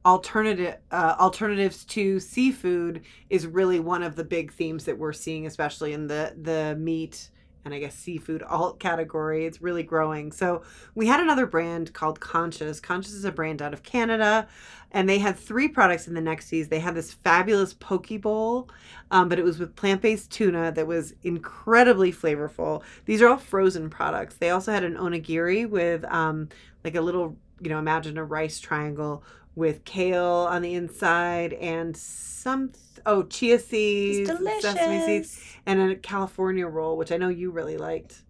[0.06, 5.46] alternative uh, alternatives to seafood is really one of the big themes that we're seeing,
[5.46, 7.30] especially in the the meat
[7.64, 9.46] and I guess seafood alt category.
[9.46, 10.32] It's really growing.
[10.32, 10.64] So
[10.96, 12.80] we had another brand called Konscious.
[12.80, 14.48] Konscious is a brand out of Canada,
[14.92, 16.70] and they had three products in the Nexties.
[16.70, 18.70] They had this fabulous poke bowl,
[19.10, 22.84] um, but it was with plant based tuna that was incredibly flavorful.
[23.06, 24.36] These are all frozen products.
[24.36, 26.50] They also had an onigiri with um,
[26.84, 29.24] like a little, you know, imagine a rice triangle
[29.56, 32.72] with kale on the inside and some
[33.06, 34.30] oh chia seeds,
[34.60, 38.24] sesame seeds, and a California roll, which I know you really liked.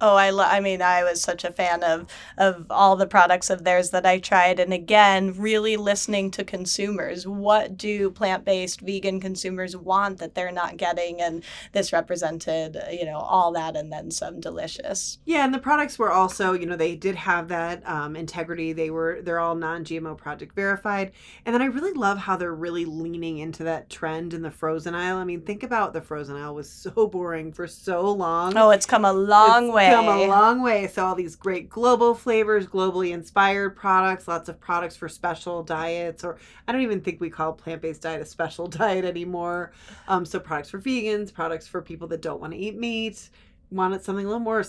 [0.00, 3.50] Oh, I lo- I mean, I was such a fan of of all the products
[3.50, 7.26] of theirs that I tried and again, really listening to consumers.
[7.26, 11.42] What do plant-based vegan consumers want that they're not getting and
[11.72, 15.18] this represented, you know, all that and then some delicious.
[15.24, 18.72] Yeah, and the products were also, you know, they did have that um, integrity.
[18.72, 21.12] They were they're all non-GMO project verified.
[21.44, 24.94] And then I really love how they're really leaning into that trend in the frozen
[24.94, 25.18] aisle.
[25.18, 28.56] I mean, think about the frozen aisle was so boring for so long.
[28.56, 29.87] Oh, it's come a long It's way.
[29.90, 30.86] Come a long way.
[30.86, 36.24] So all these great global flavors, globally inspired products, lots of products for special diets,
[36.24, 39.72] or I don't even think we call plant-based diet a special diet anymore.
[40.06, 43.30] Um, so products for vegans, products for people that don't want to eat meat,
[43.70, 44.62] wanted something a little more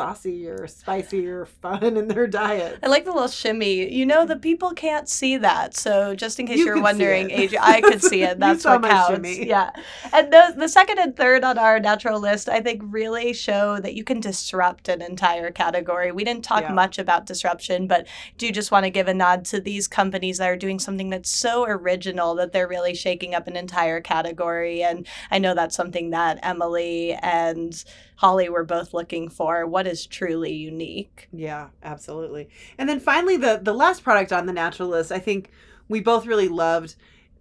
[0.00, 2.78] saucy or spicy or fun in their diet.
[2.82, 3.92] I like the little shimmy.
[3.92, 5.76] You know, the people can't see that.
[5.76, 7.30] So just in case You are wondering.
[7.30, 8.38] Adrian, I could see it.
[8.44, 9.10] That's what counts.
[9.10, 9.46] shimmy.
[9.46, 9.70] Yeah.
[10.12, 13.94] And the, the second and third on our natural list, I think, really show that
[13.94, 16.12] you can disrupt an entire category.
[16.12, 16.72] We didn't talk Yeah.
[16.72, 18.06] much about disruption, but
[18.38, 21.30] do just want to give a nod to these companies that are doing something that's
[21.30, 24.82] so original that they're really shaking up an entire category.
[24.82, 27.84] And I know that's something that Emily and
[28.16, 29.66] Holly were both looking for.
[29.66, 31.28] What is truly unique?
[31.32, 32.48] Yeah, absolutely.
[32.78, 35.50] And then finally, the the last product on the natural list, I think
[35.88, 36.94] we both really loved,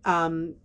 [0.05, 0.55] um,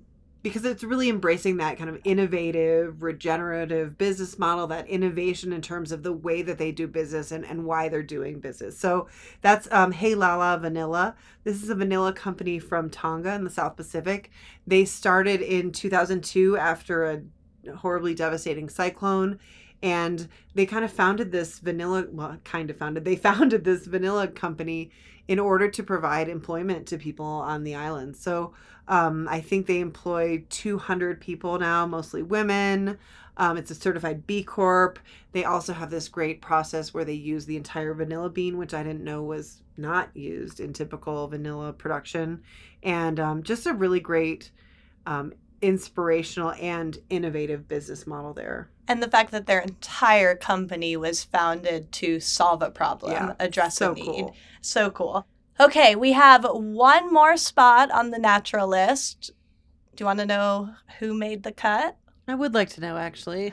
[0.42, 5.92] because it's really embracing that kind of innovative, regenerative business model, that innovation in terms
[5.92, 8.78] of the way that they do business and, and why they're doing business.
[8.78, 9.08] So
[9.42, 11.14] that's um, Heilala Vanilla.
[11.44, 14.30] This is a vanilla company from Tonga in the South Pacific.
[14.66, 17.22] They started in 2002 after a
[17.76, 19.38] horribly devastating cyclone
[19.84, 24.26] and they kind of founded this vanilla well kind of founded they founded this vanilla
[24.26, 24.90] company
[25.28, 28.16] in order to provide employment to people on the island.
[28.16, 28.54] So
[28.88, 32.98] um, i think they employ 200 people now mostly women.
[33.36, 34.98] Um, it's a certified b corp.
[35.32, 38.82] They also have this great process where they use the entire vanilla bean which i
[38.82, 42.42] didn't know was not used in typical vanilla production.
[42.82, 44.50] And um, just a really great
[45.06, 45.34] um,
[45.64, 51.90] inspirational and innovative business model there And the fact that their entire company was founded
[51.92, 54.04] to solve a problem, Yeah, address so a need.
[54.04, 54.36] cool.
[54.60, 55.26] So cool.
[55.58, 59.30] Okay, we have one more spot on the natural list.
[59.94, 61.96] Do you want to know who made the cut?
[62.26, 63.52] I would like to know actually.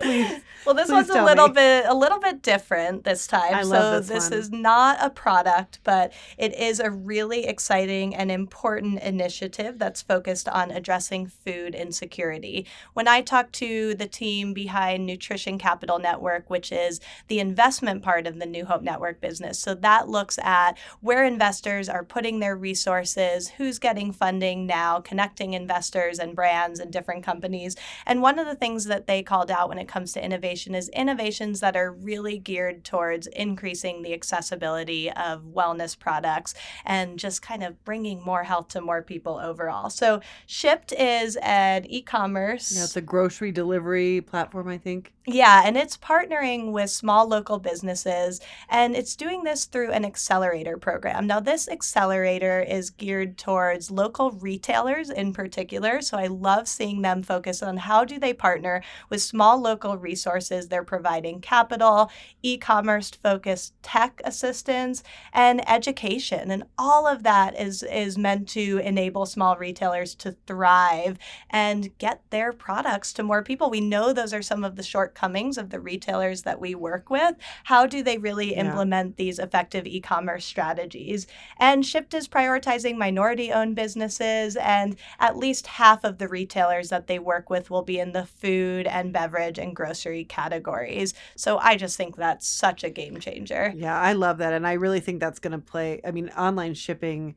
[0.00, 0.40] Please.
[0.66, 1.54] well, this please one's a little me.
[1.54, 3.54] bit a little bit different this time.
[3.54, 4.38] I so love this one.
[4.38, 10.48] is not a product, but it is a really exciting and important initiative that's focused
[10.48, 12.66] on addressing food insecurity.
[12.94, 18.26] When I talk to the team behind Nutrition Capital Network, which is the investment part
[18.26, 22.56] of the New Hope Network business, so that looks at where investors are putting their
[22.56, 27.76] resources, who's getting funding now, connecting investors and brands and different companies.
[28.06, 30.88] And one of the things that they called out when it comes to innovation is
[30.90, 36.54] innovations that are really geared towards increasing the accessibility of wellness products
[36.84, 39.90] and just kind of bringing more health to more people overall.
[39.90, 42.74] So, Shipt is an e commerce.
[42.76, 45.12] Yeah, it's a grocery delivery platform, I think.
[45.24, 50.76] Yeah, and it's partnering with small local businesses and it's doing this through an accelerator
[50.76, 51.28] program.
[51.28, 56.00] Now, this accelerator is geared towards local retailers in particular.
[56.00, 60.68] So I love seeing them focus on how do they partner with small local resources.
[60.68, 62.10] They're providing capital,
[62.42, 65.02] e-commerce focused tech assistance,
[65.32, 66.50] and education.
[66.50, 71.18] And all of that is is meant to enable small retailers to thrive
[71.50, 73.70] and get their products to more people.
[73.70, 77.36] We know those are some of the shortcomings of the retailers that we work with.
[77.64, 78.60] How do they really Yeah.
[78.60, 81.26] implement these effective e commerce strategies?
[81.58, 87.06] And Shipt is prioritizing minority owned businesses, and at least half of the retailers that
[87.06, 91.14] they work with will be in the food and beverage and grocery categories.
[91.36, 93.72] So I just think that's such a game changer.
[93.76, 94.52] Yeah, I love that.
[94.52, 96.00] And I really think that's going to play.
[96.04, 97.34] I mean, online shipping,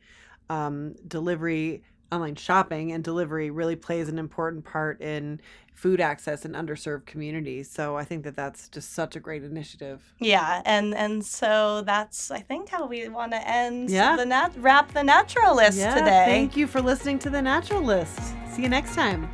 [0.49, 5.41] um, delivery, online shopping, and delivery really plays an important part in
[5.73, 7.69] food access in underserved communities.
[7.69, 10.13] So I think that that's just such a great initiative.
[10.19, 14.15] Yeah, and and so that's I think how we want to end Yeah.
[14.15, 16.23] the nat- wrap the natural list yeah, today.
[16.25, 18.19] Thank you for listening to the Natural List.
[18.51, 19.29] See you next time.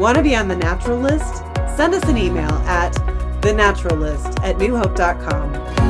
[0.00, 1.44] Want to be on the Natural List?
[1.76, 2.94] Send us an email at
[3.42, 5.89] thenaturalist at newhope.com.